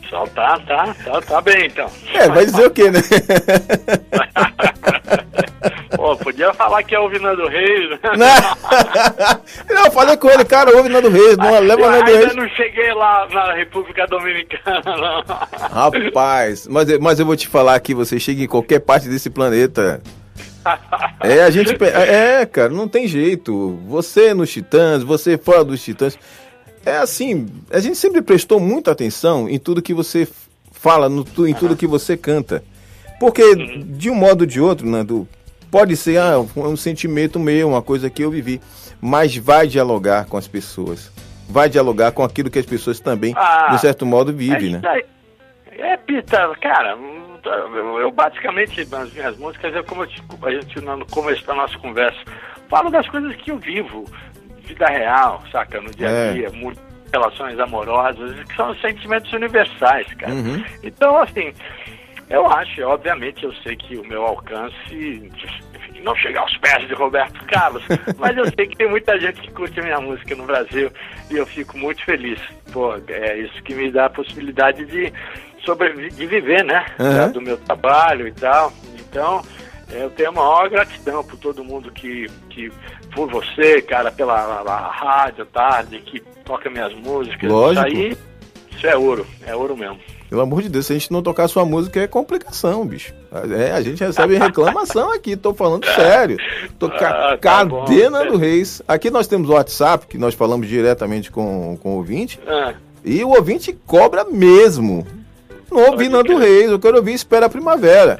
[0.00, 1.90] Pessoal tá, tá, tá, tá bem, então.
[2.12, 3.00] É, vai dizer o quê, né?
[5.96, 7.98] Pô, podia falar que é o Vinando Reis, né?
[9.70, 12.36] Não, eu falei com ele, cara, ouve Nando Reis, não leva eu Nando ainda Reis.
[12.36, 15.24] não cheguei lá na República Dominicana, não.
[15.68, 19.30] Rapaz, mas, eu- mas eu vou te falar que você chega em qualquer parte desse
[19.30, 20.02] planeta.
[21.20, 21.76] É, a gente.
[21.76, 23.78] pe- É, cara, não tem jeito.
[23.86, 26.18] Você nos Titãs, você fora dos Titãs.
[26.86, 30.26] É assim, a gente sempre prestou muita atenção em tudo que você
[30.72, 32.62] fala, no em tudo que você canta.
[33.20, 35.26] Porque, de um modo ou de outro, Nando,
[35.74, 38.60] pode ser ah, um sentimento meu, uma coisa que eu vivi.
[39.00, 41.10] Mas vai dialogar com as pessoas.
[41.48, 44.78] Vai dialogar com aquilo que as pessoas também, Ah, de certo modo, É, vivem, né?
[44.78, 45.04] isso aí.
[45.76, 46.96] É, Pita, cara,
[48.00, 52.18] eu, basicamente, nas minhas músicas, é como te- a gente no começo da nossa conversa,
[52.68, 54.04] falo das coisas que eu vivo,
[54.62, 56.32] vida real, saca, no dia a É.
[56.34, 56.80] dia, muito
[57.12, 60.32] relações amorosas, que são sentimentos universais, cara.
[60.32, 60.64] Uhum.
[60.84, 61.52] Então, assim,
[62.28, 65.30] eu acho, obviamente, eu sei que o meu alcance
[66.02, 67.82] não chega aos pés de Roberto Carlos,
[68.18, 70.90] mas eu sei que tem muita gente que curte a minha música no Brasil
[71.30, 72.40] e eu fico muito feliz.
[72.72, 75.12] Pô, é isso que me dá a possibilidade de
[75.64, 76.84] sobreviver, né?
[76.98, 77.32] Uhum.
[77.32, 78.72] Do meu trabalho e tal.
[78.98, 79.42] Então,
[79.90, 82.70] eu tenho a maior gratidão por todo mundo que, que
[83.14, 87.50] por você, cara, pela a rádio tarde, que toca minhas músicas.
[87.50, 87.86] Lógico.
[87.86, 88.18] Isso aí,
[88.72, 89.98] isso é ouro, é ouro mesmo.
[90.34, 93.14] Pelo amor de Deus, se a gente não tocar sua música é complicação, bicho.
[93.56, 96.36] É, a gente recebe reclamação aqui, tô falando sério.
[96.76, 97.84] Tô, ca- Ah, tá bom.
[97.84, 98.82] cadê Nando Reis?
[98.88, 102.74] Aqui nós temos o WhatsApp, que nós falamos diretamente com, com o ouvinte, Ah,
[103.04, 105.06] e o ouvinte cobra mesmo.
[105.70, 106.36] Não ouvi Nando.
[106.36, 108.18] Reis, eu quero ouvir Espera a Primavera.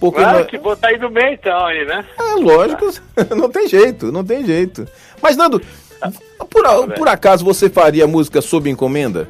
[0.00, 2.06] Porque ah, nós- que vou tá indo bem então aí, né?
[2.18, 2.90] é lógico,
[3.36, 4.88] não tem jeito, não tem jeito.
[5.20, 5.60] Mas Nando,
[6.00, 6.10] Ah.
[6.48, 6.64] por,
[6.96, 9.28] por acaso você faria música sob encomenda?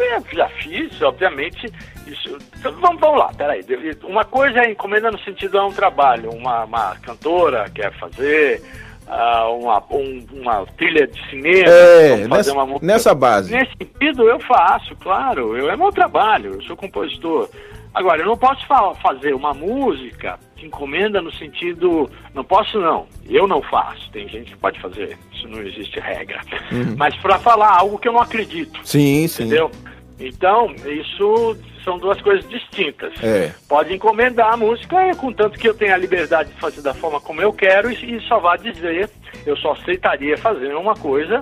[0.00, 1.66] É, já fiz, obviamente.
[2.06, 2.38] Isso.
[2.58, 3.64] Então, vamos, vamos lá, peraí.
[4.04, 6.30] Uma coisa é encomenda no sentido é um trabalho.
[6.30, 8.62] Uma, uma cantora quer fazer,
[9.06, 13.52] ah, uma, um- uma trilha de cinema, É, nessa, uma nessa base.
[13.52, 15.56] Nesse sentido, eu faço, claro.
[15.56, 17.48] Eu, é meu trabalho, eu sou compositor.
[17.94, 22.08] Agora, eu não posso fa- fazer uma música que encomenda no sentido.
[22.34, 23.06] Não posso, não.
[23.28, 24.10] Eu não faço.
[24.12, 25.18] Tem gente que pode fazer.
[25.32, 26.40] Isso não existe regra.
[26.96, 28.78] Mas para falar algo que eu não acredito.
[28.84, 29.44] Sim, sim.
[29.44, 29.70] Entendeu?
[30.20, 33.12] Então, isso são duas coisas distintas.
[33.22, 33.52] É.
[33.68, 37.40] Pode encomendar a música, contanto que eu tenha a liberdade de fazer da forma como
[37.40, 39.08] eu quero e, e só vá dizer,
[39.46, 41.40] eu só aceitaria fazer uma coisa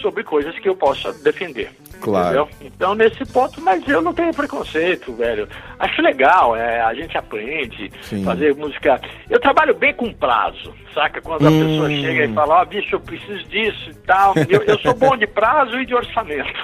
[0.00, 1.70] sobre coisas que eu possa defender.
[2.00, 2.26] Claro.
[2.28, 2.48] Entendeu?
[2.62, 5.48] Então, nesse ponto, mas eu não tenho preconceito, velho.
[5.78, 8.24] Acho legal, é, a gente aprende, Sim.
[8.24, 9.00] fazer música.
[9.28, 11.20] Eu trabalho bem com prazo, saca?
[11.20, 11.66] Quando a Hum.
[11.66, 14.34] pessoa chega e fala, ó, bicho, eu preciso disso e tal.
[14.48, 16.48] Eu, eu sou bom de prazo e de orçamento.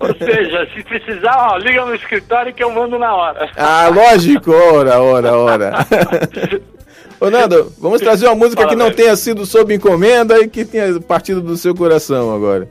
[0.00, 3.48] Ou seja, se precisar, ó, liga no escritório que eu mando na hora.
[3.56, 5.72] Ah, lógico, ora, ora, ora.
[7.20, 8.96] Ô Nando, vamos trazer uma música Fala, que não velho.
[8.96, 12.68] tenha sido sob encomenda e que tenha partido do seu coração agora.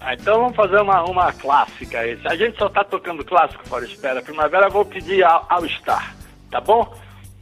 [0.00, 1.98] Ah, então vamos fazer uma, uma clássica.
[2.00, 2.18] aí.
[2.26, 6.14] A gente só tá tocando clássico fora espera primavera, eu vou pedir ao, ao Star,
[6.50, 6.92] tá bom?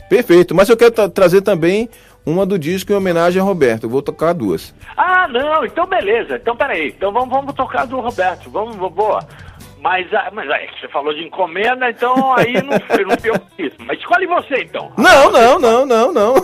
[0.09, 1.89] Perfeito, mas eu quero tra- trazer também
[2.25, 3.85] uma do disco em homenagem a Roberto.
[3.85, 4.73] Eu vou tocar duas.
[4.97, 6.37] Ah, não, então beleza.
[6.37, 6.89] Então peraí.
[6.97, 8.49] Então vamos, vamos tocar do Roberto.
[8.49, 9.27] Vamos, boa.
[9.83, 13.75] Mas, ah, mas aí, você falou de encomenda, então aí não foi, não foi isso.
[13.81, 14.93] Mas escolhe você então.
[14.97, 16.35] Não, não, não, não, não.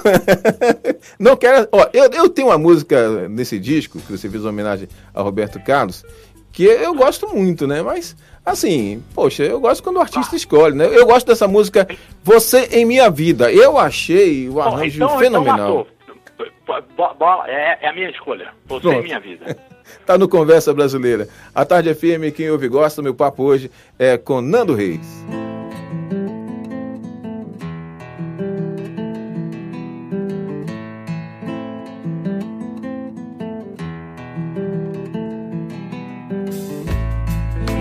[1.20, 1.68] não quero.
[1.70, 5.60] Ó, eu, eu tenho uma música nesse disco, que você fez uma homenagem a Roberto
[5.60, 6.04] Carlos,
[6.50, 7.80] que eu gosto muito, né?
[7.80, 10.88] Mas, assim, poxa, eu gosto quando o artista escolhe, né?
[10.90, 11.86] Eu gosto dessa música
[12.24, 13.52] Você em Minha Vida.
[13.52, 15.86] Eu achei o Bom, arranjo então, fenomenal.
[15.86, 15.97] Então
[17.18, 18.52] bola, é, é a minha escolha.
[18.66, 18.98] Você Pronto.
[18.98, 19.56] é minha vida.
[20.04, 21.28] Tá no Conversa Brasileira.
[21.54, 25.24] A Tarde FM, quem ouve gosta, meu papo hoje é com Nando Reis.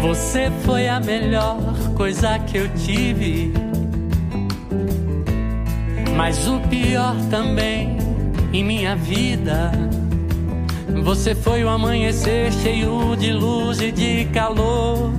[0.02, 1.58] Você foi a melhor
[1.98, 3.52] coisa que eu tive.
[6.16, 8.07] Mas o pior também
[8.54, 9.72] em minha vida.
[11.04, 15.12] Você foi o amanhecer cheio de luz e de calor.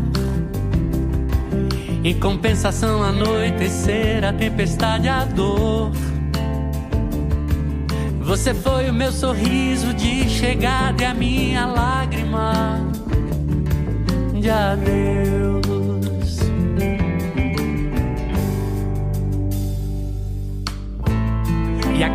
[2.04, 5.92] Em compensação, anoitecer, a tempestade, a dor.
[8.20, 12.80] Você foi o meu sorriso de chegada e a minha lágrima
[14.40, 15.47] de adeus.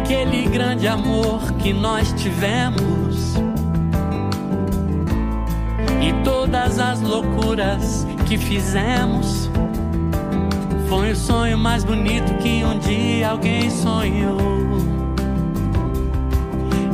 [0.04, 3.36] Aquele grande amor que nós tivemos,
[6.02, 9.50] e todas as loucuras que fizemos,
[10.90, 14.38] foi o sonho mais bonito que um dia alguém sonhou.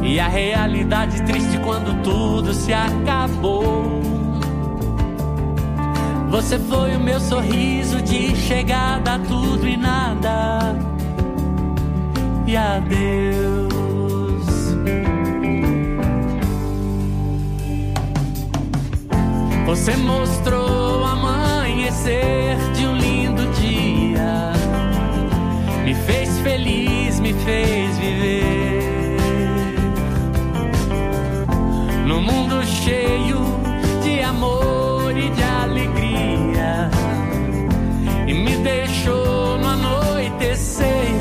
[0.04, 4.02] E a realidade triste quando tudo se acabou.
[6.30, 10.89] Você foi o meu sorriso de chegada tudo e nada.
[12.50, 14.44] E adeus.
[19.68, 24.52] Você mostrou o amanhecer de um lindo dia.
[25.86, 29.16] Me fez feliz, me fez viver.
[32.08, 33.38] No mundo cheio
[34.02, 36.90] de amor e de alegria.
[38.26, 41.19] E me deixou no anoitecer.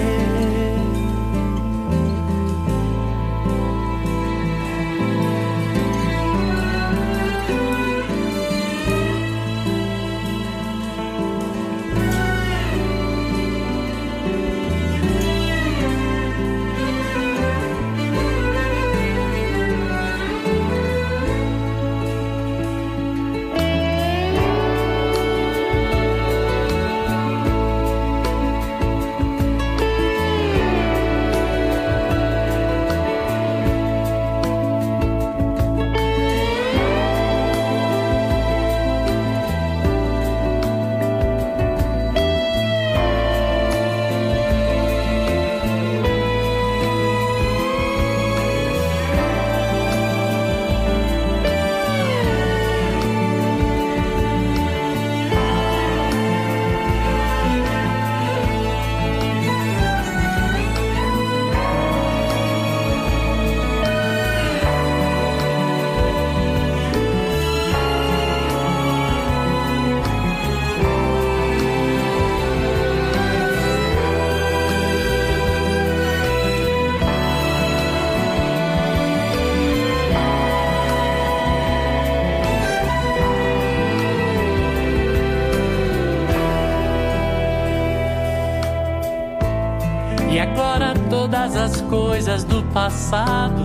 [91.31, 93.65] Todas as coisas do passado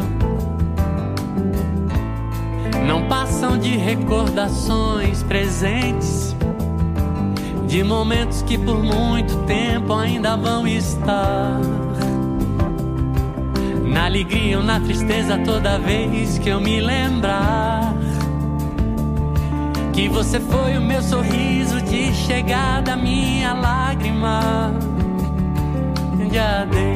[2.86, 6.36] não passam de recordações presentes
[7.66, 11.62] de momentos que por muito tempo ainda vão estar.
[13.86, 17.94] Na alegria ou na tristeza, toda vez que eu me lembrar
[19.94, 24.74] que você foi o meu sorriso de chegada, minha lágrima
[26.30, 26.93] de adeus.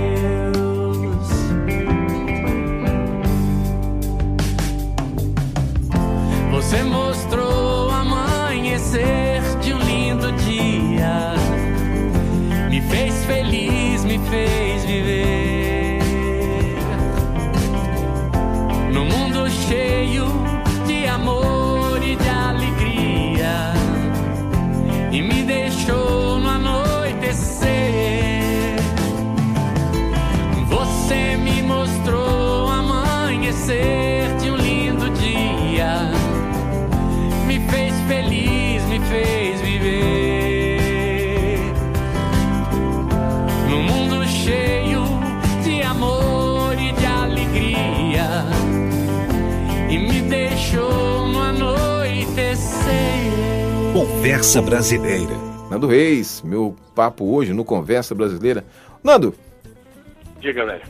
[54.28, 55.34] Conversa Brasileira.
[55.72, 58.66] Nando Reis, meu papo hoje no Conversa Brasileira.
[59.02, 59.34] Nando,
[60.42, 60.82] Diga, velho.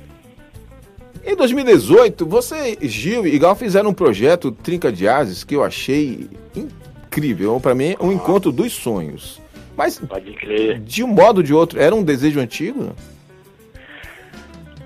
[1.24, 6.28] em 2018, você, Gil e Gal fizeram um projeto Trinca de Ases que eu achei
[6.56, 7.60] incrível.
[7.60, 9.40] Para mim, um encontro dos sonhos.
[9.78, 10.80] Mas, Pode crer.
[10.80, 12.96] de um modo ou de outro, era um desejo antigo?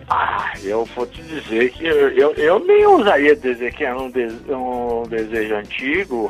[0.09, 4.11] Ah, eu vou te dizer que eu, eu, eu nem ousaria dizer que era um,
[4.11, 6.29] de- um desejo antigo,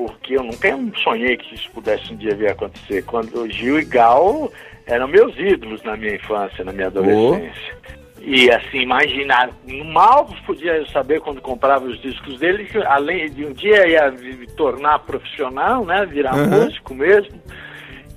[0.00, 0.68] porque eu nunca
[1.02, 3.04] sonhei que isso pudesse um dia vir a acontecer.
[3.04, 4.50] Quando Gil e Gal
[4.86, 7.76] eram meus ídolos na minha infância, na minha adolescência.
[7.96, 8.00] Oh.
[8.22, 9.50] E assim, imaginar,
[9.92, 14.10] mal podia eu saber quando comprava os discos dele, que além de um dia ia
[14.10, 16.06] me tornar profissional, né?
[16.06, 16.48] Virar uhum.
[16.48, 17.38] músico mesmo.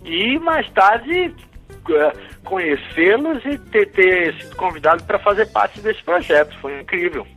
[0.06, 1.34] E mais tarde
[1.90, 2.14] eh,
[2.46, 6.58] conhecê-los e ter, ter sido convidado para fazer parte desse projeto.
[6.60, 7.28] Foi incrível.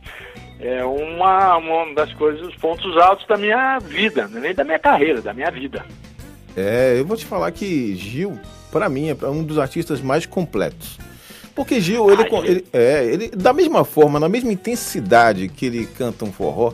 [0.59, 5.21] É uma, uma das coisas, os pontos altos da minha vida, nem da minha carreira,
[5.21, 5.85] da minha vida.
[6.55, 8.39] É, eu vou te falar que Gil,
[8.71, 10.97] para mim, é um dos artistas mais completos.
[11.53, 15.85] Porque Gil, ele, Ai, ele, é, ele, da mesma forma, na mesma intensidade que ele
[15.85, 16.73] canta um forró,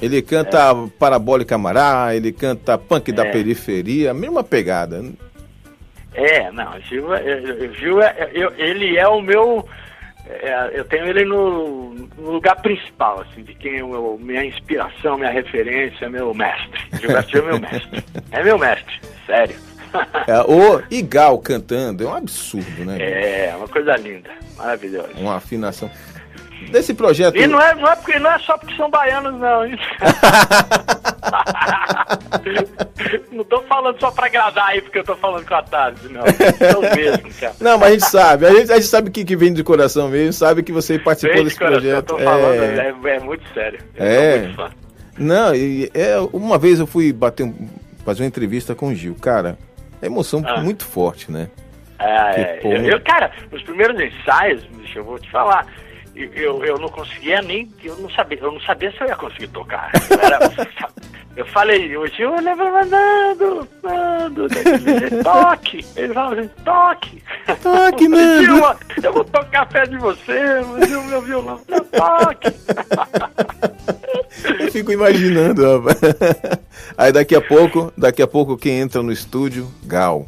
[0.00, 0.90] ele canta é.
[0.98, 3.14] Parabólica Amará, ele canta Punk é.
[3.14, 5.04] da Periferia, a mesma pegada.
[6.14, 9.64] É, não, Gil, é, Gil é, eu, ele é o meu.
[10.28, 15.30] É, eu tenho ele no, no, lugar principal, assim, de quem eu, minha inspiração, minha
[15.30, 16.80] referência, meu mestre.
[17.00, 18.04] Gilberto é meu mestre.
[18.30, 19.56] É meu mestre, sério.
[20.26, 22.98] É, o Igal cantando é um absurdo, né?
[23.00, 25.08] É, uma coisa linda, maravilhosa.
[25.16, 25.90] Uma afinação.
[26.70, 27.36] Desse projeto.
[27.36, 29.62] E não é, não é, porque, não é só porque são baianos, não.
[33.32, 36.22] não tô falando só pra agradar aí, porque eu tô falando com a tarde, não.
[36.70, 37.54] São mesmo, cara.
[37.60, 38.46] Não, mas a gente sabe.
[38.46, 41.36] A gente, a gente sabe que, que vem de coração mesmo, sabe que você participou
[41.36, 42.10] vem desse de coração, projeto.
[42.10, 43.78] Eu tô falando, é, é, é muito sério.
[43.96, 44.50] Eu é.
[45.18, 47.68] Não, e é, uma vez eu fui bater um,
[48.04, 49.58] fazer uma entrevista com o Gil, cara.
[50.00, 50.60] É emoção ah.
[50.60, 51.48] muito forte, né?
[51.98, 52.60] É, é.
[52.62, 55.66] Eu, eu, cara, nos primeiros ensaios, deixa eu vou te falar,
[56.34, 57.70] eu, eu não conseguia nem.
[57.82, 59.90] Eu não sabia, eu não sabia se eu ia conseguir tocar.
[60.10, 60.38] Eu, era,
[61.38, 64.48] eu falei, hoje eu levo mandando, mandando,
[65.22, 65.86] toque.
[65.94, 67.22] Ele falava assim, toque.
[67.62, 68.76] Toque, mano.
[69.00, 71.60] Eu vou tocar perto de você, mas o meu violão,
[71.92, 72.52] toque.
[74.58, 75.98] Eu fico imaginando, rapaz.
[76.96, 80.26] Aí daqui a pouco, daqui a pouco quem entra no estúdio, Gal.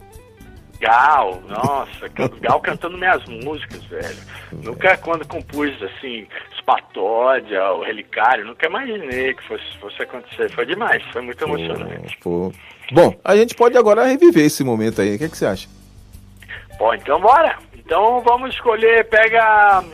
[0.81, 2.09] Gal, nossa,
[2.41, 4.17] Gal cantando minhas músicas, velho.
[4.51, 6.27] Nunca quando compus assim,
[6.59, 10.51] Spatódia, o Relicário, nunca imaginei que fosse, fosse acontecer.
[10.51, 12.17] Foi demais, foi muito emocionante.
[12.23, 12.51] Pô.
[12.93, 15.15] Bom, a gente pode agora reviver esse momento aí.
[15.15, 15.69] O que, é que você acha?
[16.79, 17.59] Bom, então bora.
[17.75, 19.85] Então vamos escolher, pega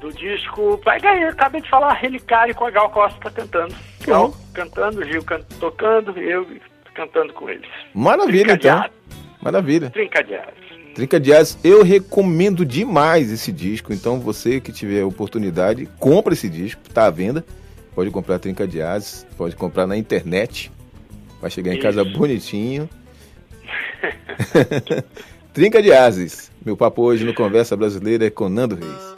[0.00, 0.78] do disco.
[0.84, 3.74] Pega aí, acabei de falar Relicário com a Gal Costa cantando.
[4.06, 4.34] Gal uhum.
[4.54, 6.46] cantando, Gil can, tocando, eu
[6.94, 7.68] cantando com eles.
[7.92, 8.84] Maravilha, então.
[9.42, 9.90] Maravilha.
[9.90, 10.38] Trinca de.
[10.94, 11.30] Trinca de
[11.62, 13.92] eu recomendo demais esse disco.
[13.92, 17.44] Então, você que tiver oportunidade, compra esse disco, tá à venda.
[17.94, 20.70] Pode comprar Trinca de Ases, pode comprar na internet.
[21.40, 21.78] Vai chegar Isso.
[21.78, 22.88] em casa bonitinho.
[25.52, 26.50] Trinca de Ases.
[26.64, 29.17] Meu papo hoje no Conversa Brasileira é com Nando Reis.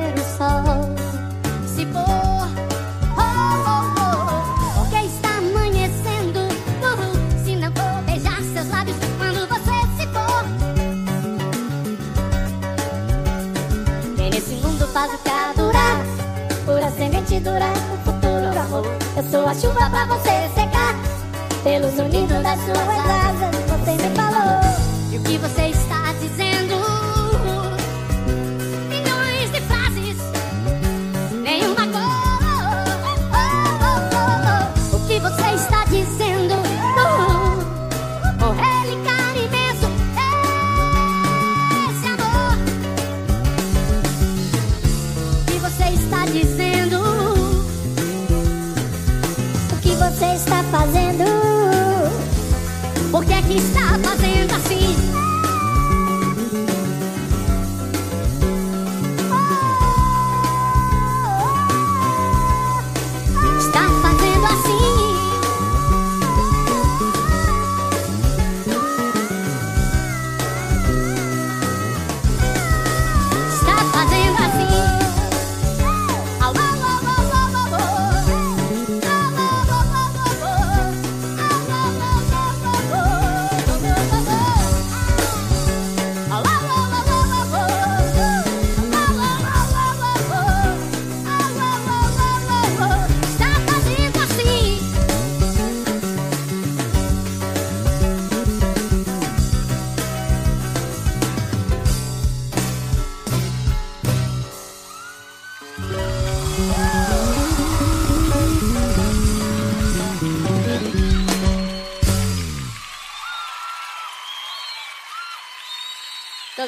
[17.49, 18.85] o futuro amor.
[19.17, 20.95] Eu sou a chuva pra você secar,
[21.63, 24.61] pelos unidos das suas asas você me falou.
[25.11, 25.70] E o que você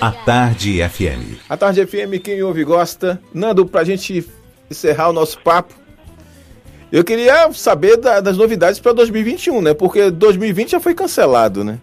[0.03, 1.37] A Tarde FM.
[1.47, 3.21] A Tarde FM, quem ouve e gosta.
[3.33, 4.29] Nando, pra gente
[4.69, 5.73] encerrar o nosso papo,
[6.91, 9.73] eu queria saber da- das novidades pra 2021, né?
[9.73, 11.79] Porque 2020 já foi cancelado, né?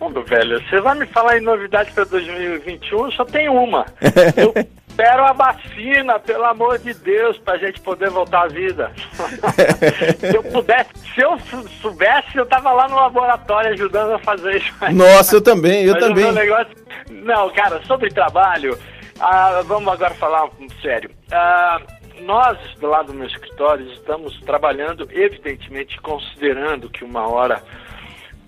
[0.00, 3.10] Mundo velho, você vai me falar em novidade para 2021?
[3.10, 3.84] Só tem uma.
[4.34, 4.54] Eu
[4.94, 8.92] espero a vacina, pelo amor de Deus, pra gente poder voltar à vida.
[10.20, 14.56] se eu pudesse, se eu sou- soubesse, eu tava lá no laboratório ajudando a fazer
[14.58, 14.72] isso.
[14.92, 16.32] Nossa, eu também, eu Mas também.
[16.32, 16.76] negócio-
[17.10, 18.78] Não, cara, sobre trabalho,
[19.18, 20.48] ah, vamos agora falar
[20.80, 21.10] sério.
[21.32, 21.80] Ah,
[22.20, 27.60] nós, do lado do meu escritório, estamos trabalhando, evidentemente, considerando que uma hora,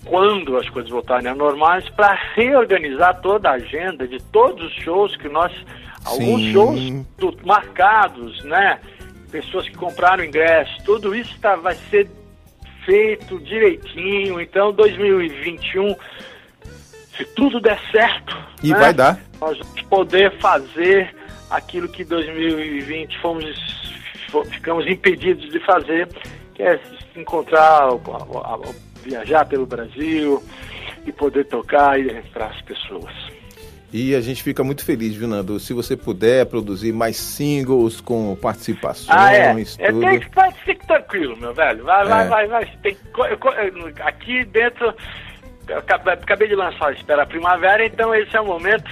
[0.06, 5.16] quando as coisas voltarem a normais, para reorganizar toda a agenda de todos os shows
[5.16, 5.52] que nós.
[6.04, 6.52] Alguns Sim.
[6.52, 8.78] shows tu- marcados, né?
[9.30, 12.08] Pessoas que compraram ingresso, tudo isso tá, vai ser
[12.84, 14.40] feito direitinho.
[14.40, 15.94] Então, 2021
[17.16, 18.36] se tudo der certo.
[18.62, 19.18] E né, vai dar.
[19.40, 21.14] Nós vamos poder fazer
[21.50, 23.44] aquilo que 2020 fomos,
[24.30, 26.08] fo- ficamos impedidos de fazer,
[26.54, 26.78] que é
[27.16, 30.42] encontrar, a- a- viajar pelo Brasil
[31.06, 31.96] e poder tocar
[32.32, 33.12] para as pessoas.
[33.92, 35.58] E a gente fica muito feliz, viu, Nando?
[35.60, 39.54] Se você puder produzir mais singles com participações, Ah, é.
[39.78, 40.00] é tudo.
[40.00, 41.84] tem que vai, fique tranquilo, meu velho.
[41.84, 42.28] Vai, vai, É.
[42.28, 42.66] vai, vai.
[42.82, 43.54] Tem, co- co-
[44.04, 44.92] aqui dentro,
[45.68, 48.90] eu acabei, acabei de lançar Espera a Primavera, então esse é o momento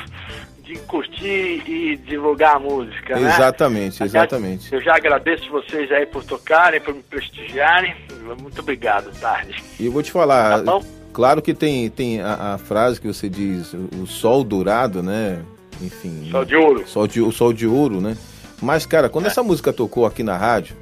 [0.65, 3.29] de curtir e divulgar a música, né?
[3.35, 4.73] Exatamente, exatamente.
[4.73, 7.95] Eu já agradeço vocês aí por tocarem, por me prestigiarem.
[8.41, 9.63] Muito obrigado, tarde.
[9.79, 10.83] E eu vou te falar, Tá bom.
[11.13, 15.43] claro que tem, tem a, a frase que você diz, o sol dourado, né?
[15.83, 16.29] Enfim.
[16.31, 16.89] Sol de ouro.
[16.89, 18.17] Sol de, o sol de ouro, né?
[18.63, 20.77] Mas, cara, quando essa música tocou aqui na rádio,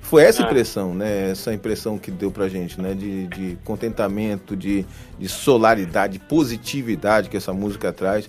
[0.00, 0.46] foi essa É.
[0.46, 1.30] impressão, né?
[1.30, 2.92] Essa impressão que deu pra gente, né?
[2.94, 4.84] De, de contentamento, de,
[5.18, 8.28] de solaridade, positividade que essa música traz.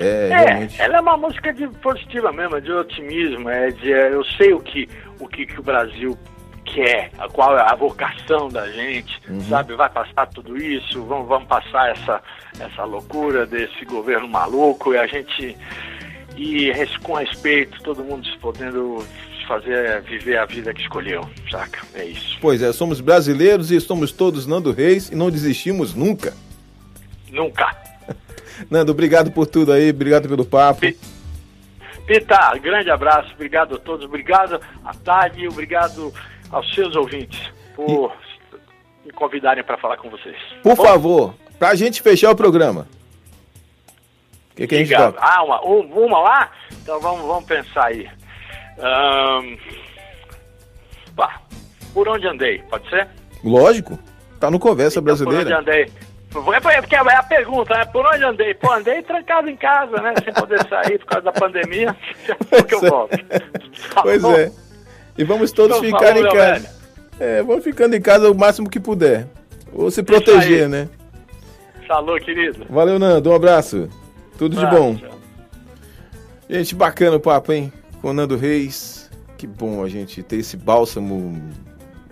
[0.00, 4.24] É, É, ela é uma música de positiva mesmo, de otimismo, é de é, eu
[4.24, 4.88] sei o que
[5.20, 6.18] o que, que o Brasil
[6.64, 9.74] quer, a qual é a vocação da gente, sabe?
[9.74, 12.22] Vai passar tudo isso, vamos, vamos passar essa
[12.58, 15.56] essa loucura desse governo maluco e a gente
[16.36, 16.72] e
[17.02, 19.04] com respeito, todo mundo se podendo
[19.46, 21.80] fazer viver a vida que escolheu, saca?
[21.94, 22.38] É isso.
[22.40, 26.34] Pois é, somos brasileiros e somos todos Nando Reis e não desistimos nunca.
[27.30, 27.83] Nunca.
[28.70, 30.80] Nando, obrigado por tudo aí, obrigado pelo papo.
[30.80, 30.98] Pi-
[32.06, 36.12] Pita, grande abraço, obrigado a todos, obrigado à tarde, obrigado
[36.50, 37.40] aos seus ouvintes
[37.74, 38.14] por
[39.04, 40.36] me convidarem para falar com vocês.
[40.62, 42.86] Por Bom, favor, pra gente fechar o programa.
[44.52, 45.18] O que, que a gente toca?
[45.20, 46.50] Ah, uma, um- uma lá?
[46.82, 48.06] Então vamos, vamos pensar aí.
[48.78, 49.56] Ahn,
[51.16, 51.40] pá,
[51.94, 53.08] por onde andei, pode ser?
[53.42, 53.98] Lógico,
[54.38, 55.60] tá no Conversa Então, Por onde Brasileira.
[55.60, 55.92] andei?
[56.52, 57.84] É porque é a pergunta, né?
[57.84, 58.54] Por onde andei?
[58.54, 60.14] Pô, andei trancado em casa, né?
[60.22, 61.94] Sem poder sair por causa da pandemia.
[62.50, 62.90] Porque eu Pois é.
[62.90, 63.18] volto.
[63.94, 64.32] Tá Pois bom?
[64.32, 64.50] é.
[65.16, 66.70] E vamos todos Então, ficar em casa.
[67.20, 69.28] É, vamos ficando em casa o máximo que puder.
[69.72, 70.88] Ou se proteger, né?
[71.86, 72.66] Falou, querido.
[72.68, 73.30] Valeu, Nando.
[73.30, 73.88] Um abraço.
[74.36, 74.98] Tudo de bom.
[76.50, 77.72] Gente, bacana o papo, hein?
[78.02, 79.08] Com o Nando Reis.
[79.38, 81.40] Que bom a gente ter esse bálsamo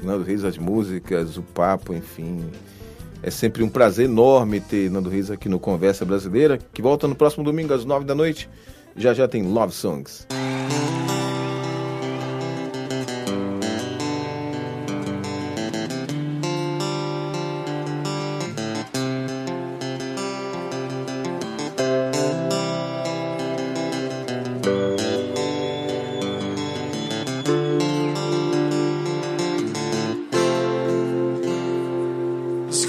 [0.02, 2.50] Nando Reis, as músicas, o papo, enfim.
[3.22, 7.14] É sempre um prazer enorme ter Nando Reis aqui no Conversa Brasileira, que volta no
[7.14, 8.48] próximo domingo às nove da noite.
[8.96, 10.26] Já já tem Love Songs.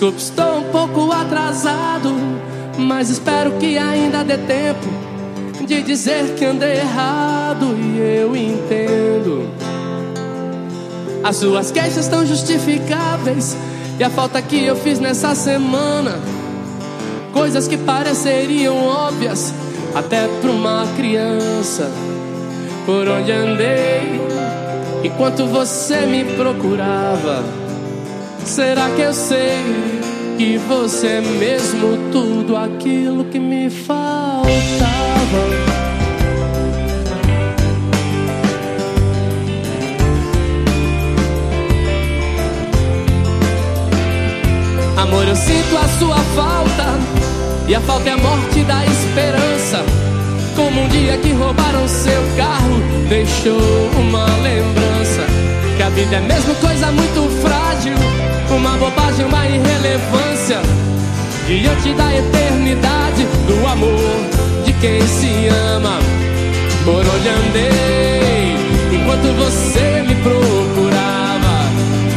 [0.03, 2.13] Desculpe, estou um pouco atrasado,
[2.77, 4.85] mas espero que ainda dê tempo
[5.65, 9.49] de dizer que andei errado e eu entendo.
[11.23, 13.55] As suas queixas estão justificáveis
[13.97, 16.19] e a falta que eu fiz nessa semana,
[17.31, 19.53] coisas que pareceriam óbvias
[19.95, 21.89] até para uma criança.
[22.85, 24.19] Por onde andei
[25.01, 27.62] enquanto você me procurava?
[28.45, 29.63] Será que eu sei
[30.37, 34.43] que você é mesmo tudo aquilo que me faltava?
[44.97, 47.33] Amor, eu sinto a sua falta
[47.67, 49.83] e a falta é a morte da esperança.
[50.55, 53.59] Como um dia que roubaram seu carro, deixou
[53.99, 55.25] uma lembrança.
[55.75, 57.62] Que a vida é mesmo coisa muito frágil,
[58.63, 60.61] uma bobagem, uma irrelevância.
[61.45, 65.99] Diante da eternidade, do amor de quem se ama.
[66.85, 68.55] Por onde andei,
[68.93, 71.55] enquanto você me procurava.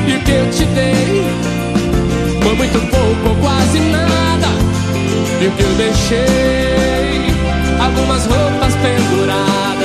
[0.06, 1.26] E o que eu te dei
[2.42, 4.46] foi muito pouco ou quase nada.
[5.42, 7.34] E o que eu deixei,
[7.80, 9.75] algumas roupas penduradas.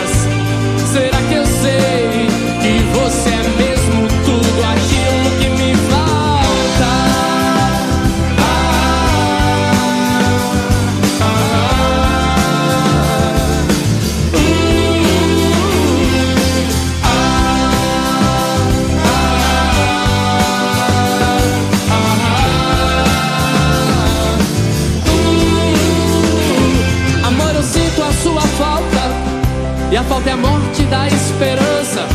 [30.21, 32.07] A falta é a morte da esperança.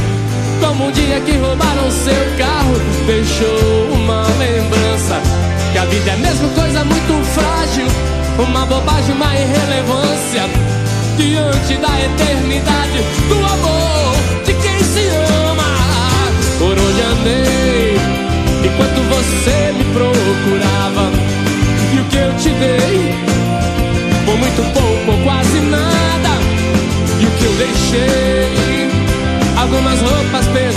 [0.61, 5.21] Como um dia que roubaram seu carro Deixou uma lembrança.
[5.73, 7.87] Que a vida é mesmo coisa muito frágil
[8.39, 10.43] Uma bobagem, uma irrelevância.
[11.17, 15.09] Diante da eternidade Do amor de quem se
[15.49, 15.65] ama.
[16.59, 17.97] Por onde andei
[18.65, 19.76] Enquanto você
[27.99, 28.91] deixei?
[29.57, 30.76] Algumas roupas penduradas.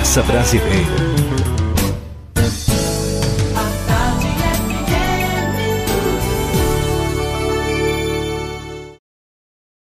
[0.00, 1.19] Conversa Brasileira.